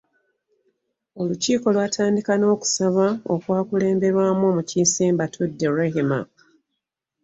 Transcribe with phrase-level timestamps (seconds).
[1.21, 6.19] Olukiiko lwatandika n’okusaba okwakulemberwa omukiise Mbatudde Rehema.